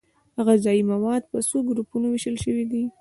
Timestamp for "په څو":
1.31-1.57